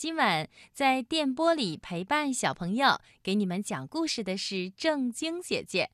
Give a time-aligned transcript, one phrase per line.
[0.00, 5.90] 今晚在电波里陪伴小朋友，给你们讲故事的是正晶姐姐。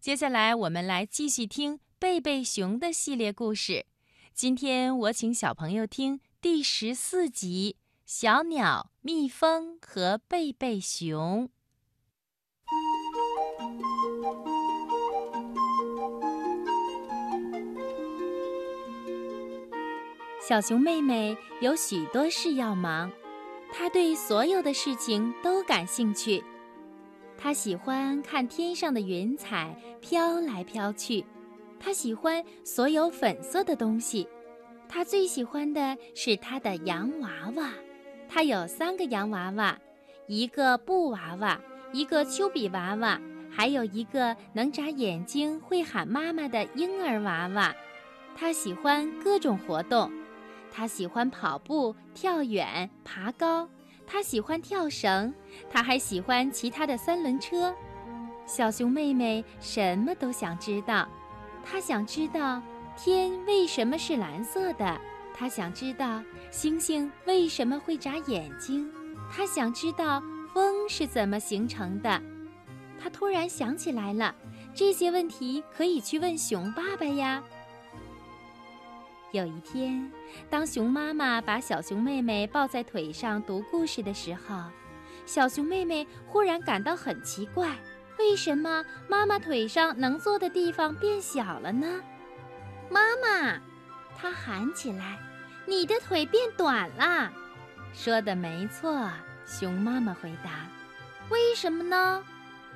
[0.00, 3.84] 接下来我们来继续听贝贝熊的系列故事。
[4.32, 11.46] 今天我请小朋友听第十四集《小鸟、蜜蜂和贝贝熊》。
[20.40, 23.12] 小熊妹妹有许多事要忙。
[23.76, 26.42] 他对所有的事情都感兴趣，
[27.36, 31.24] 他喜欢看天上的云彩飘来飘去，
[31.80, 34.28] 他喜欢所有粉色的东西，
[34.88, 37.70] 他最喜欢的是他的洋娃娃。
[38.28, 39.76] 他有三个洋娃娃，
[40.28, 41.60] 一个布娃娃，
[41.92, 47.74] 一个丘比娃娃，还有一个能眨眼睛、会喊妈妈的婴儿娃娃。
[48.36, 50.10] 他喜欢各种活动。
[50.76, 53.68] 他喜欢跑步、跳远、爬高，
[54.04, 55.32] 他喜欢跳绳，
[55.70, 57.72] 他还喜欢骑他的三轮车。
[58.44, 61.08] 小熊妹妹什么都想知道，
[61.64, 62.60] 她想知道
[62.96, 65.00] 天为什么是蓝色的，
[65.32, 68.92] 她想知道星星为什么会眨眼睛，
[69.30, 70.20] 她想知道
[70.52, 72.20] 风是怎么形成的。
[73.00, 74.34] 她突然想起来了，
[74.74, 77.42] 这些问题可以去问熊爸爸呀。
[79.34, 80.08] 有一天，
[80.48, 84.62] 当熊妈妈把小熊妹妹抱在腿上读故事的时候，
[85.26, 87.76] 小熊妹妹忽然感到很奇怪：
[88.16, 92.00] 为什么妈妈腿上能坐的地方变小了呢？
[92.88, 93.60] 妈妈，
[94.16, 95.18] 她喊起来
[95.66, 97.32] ：“你的腿变短了。”
[97.92, 99.10] 说的没错，
[99.44, 100.68] 熊妈妈回答
[101.28, 102.22] ：“为什么呢？”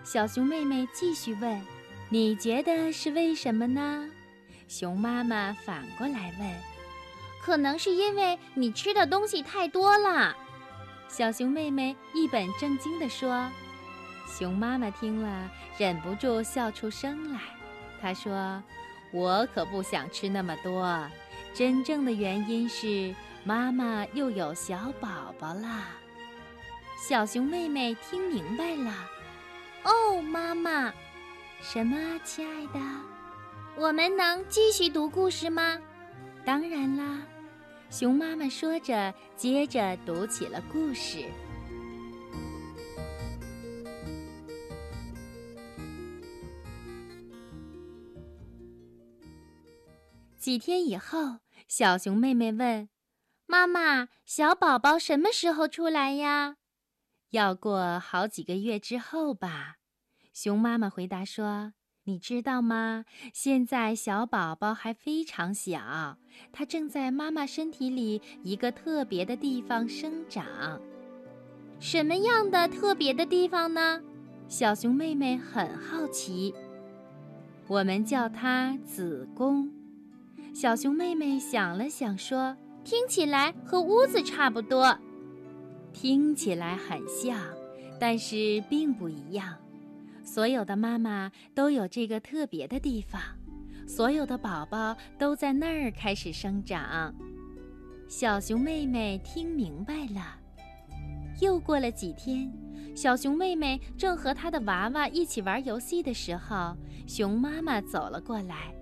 [0.02, 1.62] 小熊妹妹继续问
[2.10, 4.10] ：“你觉得是为什么呢？”
[4.69, 6.48] 熊妈妈反过来问
[7.42, 10.36] ：“可能是因为你吃的东西太多了。”
[11.08, 13.48] 小熊妹妹一本正经地说。
[14.30, 17.41] 熊妈妈听了，忍不住笑出声来。
[18.02, 18.62] 她说
[19.10, 21.09] ：“我可不想吃那么多，
[21.54, 25.82] 真正的原因是妈妈又有小宝宝了。”
[27.09, 28.92] 小熊妹妹听明白了。
[29.84, 30.92] “哦，妈妈，
[31.62, 32.78] 什么，亲爱的？”
[33.81, 35.81] 我们能继续读故事吗？
[36.44, 37.25] 当然啦，
[37.91, 41.25] 熊妈妈说着，接着读起了故事。
[50.37, 52.89] 几天以后，小熊妹妹问
[53.47, 56.56] ：“妈妈，小宝宝什么时候出来呀
[57.31, 59.77] ？”“要过好几个月之后吧。”
[60.34, 61.75] 熊妈妈回答说。
[62.08, 63.04] 你知道吗？
[63.34, 66.16] 现在小宝宝还非常小，
[66.50, 70.80] 他正在妈妈身体里一个特别的地方生长。
[71.78, 74.00] 什么样的特别的地方呢？
[74.48, 76.54] 小熊妹妹很好奇。
[77.66, 79.70] 我们叫它子宫。
[80.54, 84.98] 小熊妹妹想了想说：“听起来和屋子差不多，
[85.92, 87.38] 听起来很像，
[88.00, 89.54] 但是并不一样。”
[90.31, 93.19] 所有的妈妈都有这个特别的地方，
[93.87, 97.15] 所有的宝宝都在那儿开始生长。
[98.06, 100.39] 小熊妹妹听明白了。
[101.41, 102.53] 又过了几天，
[102.94, 108.75] 小熊妹妹正和她的娃娃一起玩游戏的时候，熊妈妈走了过来。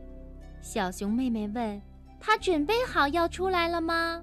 [0.61, 1.81] 小熊妹妹问
[2.19, 4.21] ：“她准备好要出来了吗？”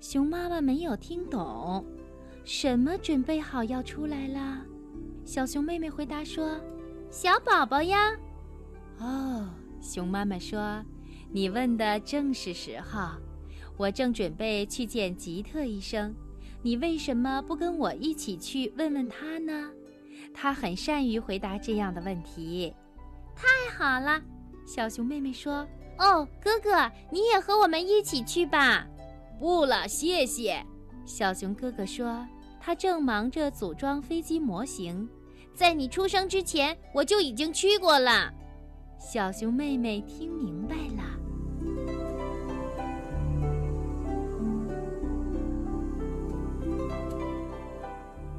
[0.00, 1.84] 熊妈妈没有听懂，
[2.44, 4.64] 什么准备好要出来了？
[5.26, 6.58] 小熊妹妹回答说
[7.10, 8.16] ：“小宝宝呀。”
[9.00, 9.48] 哦，
[9.82, 10.80] 熊妈妈说
[11.32, 13.08] ：“你问的正是时候，
[13.76, 16.14] 我正准备去见吉特医生。
[16.62, 19.68] 你为什么不跟我一起去问问他呢？
[20.32, 22.72] 他很善于回答这样的问题。”
[23.34, 24.22] 太好了，
[24.64, 25.66] 小熊妹妹说
[25.98, 28.86] ：“哦，哥哥，你也和我们一起去吧。”
[29.40, 30.64] 不了，谢谢。
[31.04, 32.24] 小熊哥哥说
[32.66, 35.08] ：“他正忙着组装飞机模型。”
[35.54, 38.34] 在你出生之前，我就已经去过了。
[38.98, 41.04] 小熊妹妹听明白了。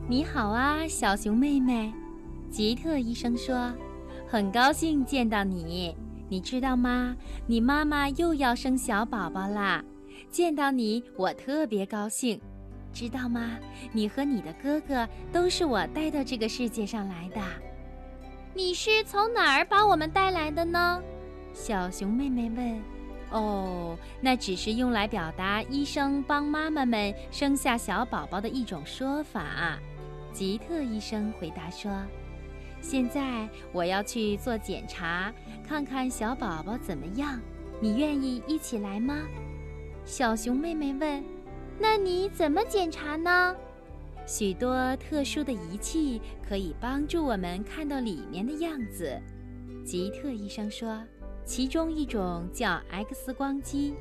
[0.10, 1.94] 你好啊，小熊妹妹。
[2.52, 3.74] 吉特医生说
[4.28, 5.96] ：“很高兴见到你。
[6.28, 7.16] 你知道吗？
[7.46, 9.82] 你妈妈又要生小宝宝啦！
[10.30, 12.40] 见到你，我特别高兴。”
[12.94, 13.58] 知道吗？
[13.92, 17.42] 你和你的哥哥都是我带到这个世界上来的。
[18.54, 21.02] 你是从哪儿把我们带来的呢？
[21.54, 22.82] 小熊妹妹问。
[23.30, 29.78] 哦，那只是用来表达医生帮妈妈们生下小宝宝的一种说法。
[30.32, 31.92] 吉特医生回答说
[32.80, 35.34] ：“现在我要去做检查，
[35.68, 37.40] 看看小宝宝怎么样。
[37.82, 39.24] 你愿意一起来吗？”
[40.06, 41.22] 小熊妹妹问
[41.80, 43.56] ：“那你怎么检查呢？”
[44.26, 49.18] 许多特殊的仪器可以帮助我们看到里面的样子。
[49.86, 51.04] 吉特医生说。
[51.46, 53.94] 其中一种叫 X 光机，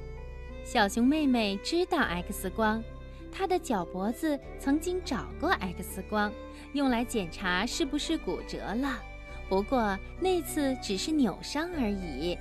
[0.64, 2.82] 小熊妹妹知道 X 光，
[3.30, 6.32] 她的脚脖子曾经找过 X 光，
[6.72, 9.00] 用来检查是不是骨折了。
[9.48, 12.36] 不过那次只是扭伤而已。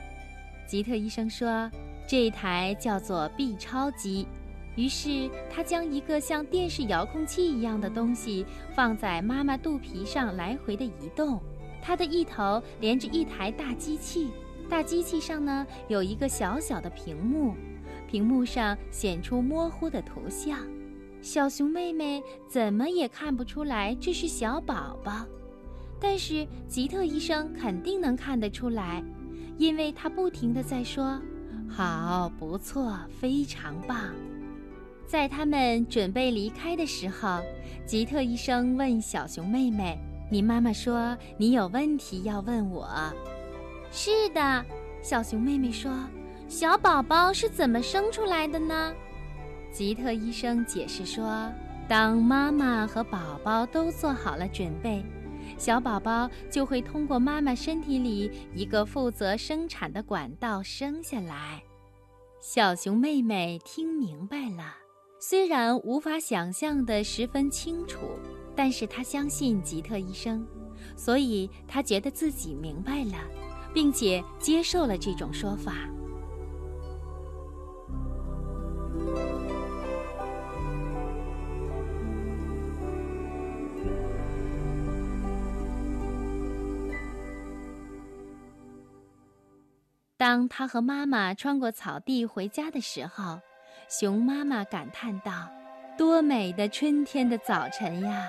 [0.67, 1.69] 吉特医生说，
[2.07, 4.25] 这台叫做 B 超机。
[4.75, 8.45] 于是他将一个像电视遥控器一样的东西
[8.75, 11.41] 放在妈妈肚皮上来回的移动，
[11.81, 14.31] 它的一头连着一台大机器。
[14.67, 17.53] 大机器上呢有一个小小的屏幕，
[18.07, 20.59] 屏幕上显出模糊的图像，
[21.21, 25.25] 小熊妹妹怎么也看不出来这是小宝宝，
[25.99, 29.03] 但是吉特医生肯定能看得出来，
[29.57, 31.21] 因为他不停地在说
[31.69, 34.13] ：“好，不错，非常棒。”
[35.07, 37.41] 在他们准备离开的时候，
[37.85, 39.97] 吉特医生问小熊妹妹
[40.29, 42.87] ：“你妈妈说你有问题要问我。”
[43.91, 44.65] 是的，
[45.01, 45.91] 小熊妹妹说
[46.49, 48.93] ：“小宝宝是怎么生出来的呢？”
[49.71, 51.51] 吉特医生解释说
[51.87, 55.03] ：“当妈妈和宝宝都做好了准备，
[55.57, 61.61] 小宝宝就会通过妈妈身体里一个负责生产的管道生下来。”
[62.41, 64.75] 小熊妹妹听明白了，
[65.27, 67.97] 虽然无法想象的十分清楚，
[68.55, 70.45] 但是他相信吉特医生，
[70.95, 73.17] 所以他觉得自己明白了。
[73.73, 75.73] 并且接受了这种说法。
[90.15, 93.37] 当他和妈妈穿过草地回家的时候，
[93.87, 95.47] 熊妈妈感叹道
[95.97, 98.27] ：“多美的春天的早晨呀！”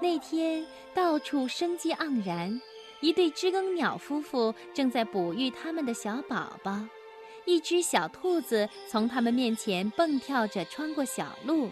[0.00, 2.60] 那天到处生机盎然。
[3.02, 6.78] 一对知更鸟夫妇正在哺育他们的小宝宝，
[7.46, 11.70] 一只小兔子从他们面前蹦跳着穿过小路。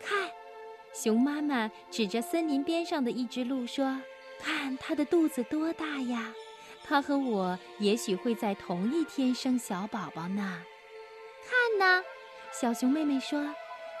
[0.00, 0.28] 看，
[0.92, 4.02] 熊妈妈指着森林边上的一只鹿说
[4.42, 6.32] ：“看它的肚子多大呀！
[6.82, 10.60] 它和我也许会在同一天生小宝宝呢。”
[11.48, 12.04] 看呢，
[12.52, 13.54] 小熊妹妹说：“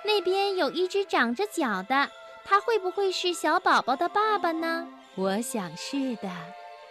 [0.04, 2.10] 那边有一只长着脚的，
[2.44, 4.86] 它会不会是小宝宝的爸爸呢？”
[5.16, 6.30] 我想是的，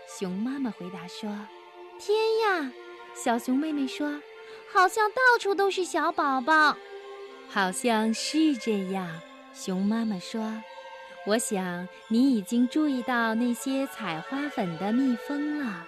[0.08, 1.30] 熊妈妈回答说
[2.00, 2.72] ：“天呀！”
[3.16, 4.22] 小熊妹妹说
[4.72, 6.76] ：“好像到处都是小宝宝。”
[7.50, 9.08] 好像是这样，
[9.54, 10.62] 熊妈妈说
[11.26, 15.86] ：“我想你已经注意到那些采花粉的蜜蜂了。”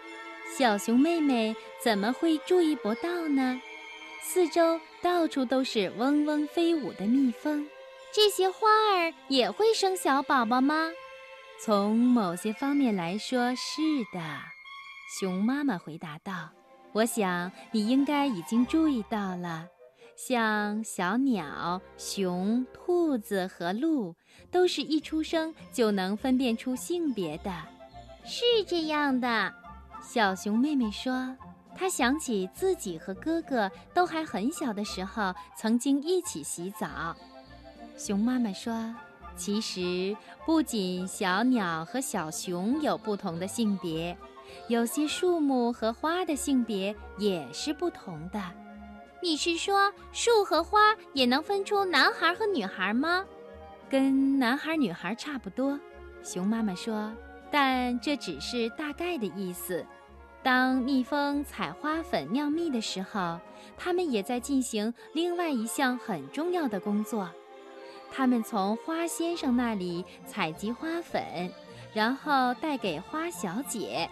[0.58, 3.62] 小熊妹妹怎么会注意不到呢？
[4.22, 7.68] 四周到处都是嗡嗡飞舞的蜜蜂，
[8.14, 10.90] 这些花儿也会生小宝宝吗？
[11.62, 13.82] 从某些方面来说，是
[14.14, 14.22] 的，
[15.20, 16.50] 熊妈妈回答道
[16.94, 19.68] ：“我想你应该已经注意到了，
[20.16, 24.16] 像小鸟、熊、兔子和鹿，
[24.52, 27.52] 都是一出生就能分辨出性别的。”
[28.26, 29.54] 是这样的，
[30.02, 31.36] 小熊妹妹说
[31.80, 37.16] ：“他想起自己和哥哥都还很小的时候，曾经一起洗澡。”
[37.98, 38.94] 熊妈妈说。
[39.38, 44.18] 其实，不仅小鸟和小熊有不同的性别，
[44.68, 48.42] 有些树木和花的性别也是不同的。
[49.24, 53.24] 你是说树和花也能分出男孩和女孩吗？
[53.90, 55.80] 跟男孩女孩差不多，
[56.22, 57.10] 熊妈妈说。
[57.50, 59.86] 但这只是大概的意思。
[60.42, 63.40] 当蜜蜂采花粉酿蜜的时候，
[63.78, 67.30] 它们也在进行另外一项很重要的工作。
[68.12, 71.22] 他们从花先生那里采集花粉，
[71.94, 74.10] 然后带给花小姐，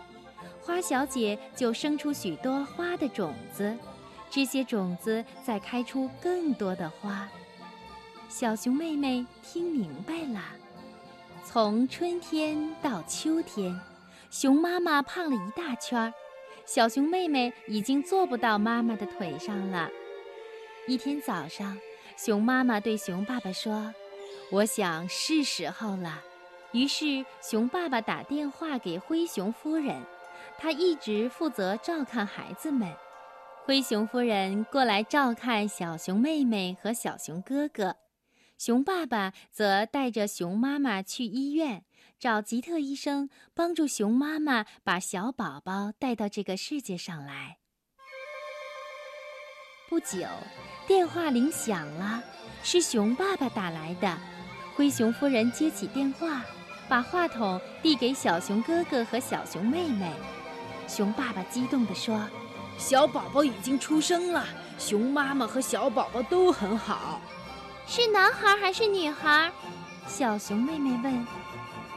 [0.62, 3.75] 花小姐就生出许多花的种子，
[4.29, 7.27] 这些种子再开出更多的花。
[8.29, 10.43] 小熊妹妹听明白了，
[11.46, 13.79] 从春天到秋天，
[14.29, 16.13] 熊妈妈胖了一大圈儿，
[16.65, 19.89] 小熊妹妹已经坐不到妈妈的腿上了。
[20.88, 21.77] 一天早上。
[22.17, 23.93] 熊妈妈对熊爸爸说
[24.51, 26.24] ：“我想是时候了。”
[26.74, 30.01] 于是熊爸爸打电话给灰熊夫人，
[30.57, 32.91] 她一直负责照看孩子们。
[33.65, 37.98] 灰熊夫人过来照看小熊妹妹和小熊哥哥，
[38.57, 41.84] 熊爸爸则带着熊妈妈去医院
[42.20, 47.60] 找吉特医生，帮助熊妈妈把小宝宝带到这个世界上来。
[49.88, 50.28] 不久，
[50.88, 52.24] 电话铃响了，
[52.64, 54.18] 是熊爸爸打来的。
[54.76, 56.44] 灰熊夫人接起电话，
[56.90, 60.12] 把话筒递给小熊哥哥和小熊妹妹。
[60.88, 62.28] 熊爸爸激动地说。
[62.80, 64.46] 小宝宝已经出生了，
[64.78, 67.20] 熊妈妈和小宝宝都很好。
[67.88, 69.52] 是男孩还是女孩？
[70.08, 71.28] 小熊妹妹问。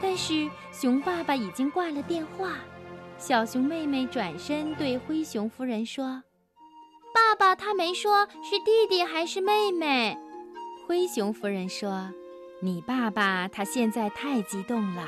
[0.01, 2.55] 但是熊爸爸已经挂了电话。
[3.17, 6.23] 小熊妹妹转身对灰熊夫人说
[7.13, 10.17] ：“爸爸他没说是弟弟还是妹妹。”
[10.87, 12.09] 灰熊夫人说
[12.59, 15.07] ：“你爸爸他现在太激动了，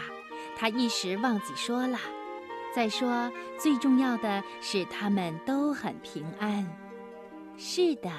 [0.55, 1.97] 他一时忘记说了。”
[2.73, 6.67] 再说，最重要的是他们都很平安。
[7.55, 8.09] 是的，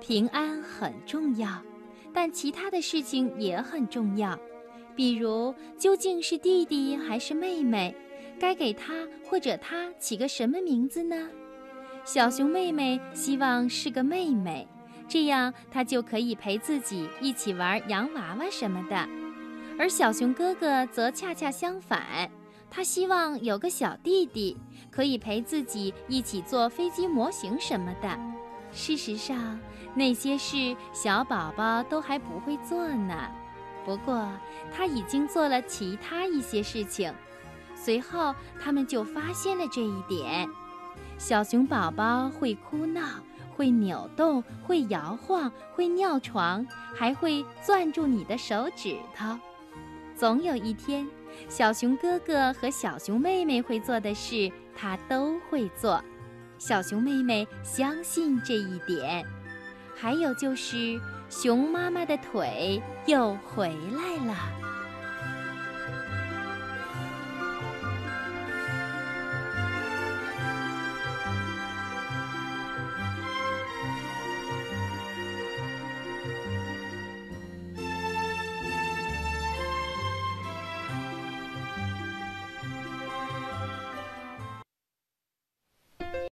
[0.00, 1.48] 平安很重要，
[2.12, 4.38] 但其他的事情也很重要，
[4.98, 7.94] 比如究竟是弟弟还是妹妹，
[8.36, 11.28] 该给他或者他起个什么名字呢？
[12.04, 14.66] 小熊妹妹希望是个妹妹，
[15.06, 19.08] 这样她就可以陪自己一起玩洋娃娃什么的，
[19.78, 22.28] 而小熊哥哥则恰恰相反。
[22.68, 24.56] 他希望有个小弟弟，
[24.90, 28.18] 可以陪自己一起做飞机模型什么的。
[28.72, 29.60] 事实上，
[29.94, 33.30] 那些事小宝宝都还不会做呢。
[33.88, 34.28] 不过，
[34.70, 37.10] 他已经做了其他一些事情。
[37.74, 40.46] 随后，他们就发现了这一点：
[41.16, 43.00] 小熊宝宝会哭闹，
[43.56, 49.38] 会扭动，会摇晃，会尿床，还会攥住你的手指头。
[50.14, 51.08] 总有一天。
[51.48, 56.02] 小熊哥哥和小熊妹妹会做的事，他都会做。
[56.58, 59.24] 小熊妹妹相信这一点。
[59.96, 64.77] 还有就是，熊妈妈的腿又回来了。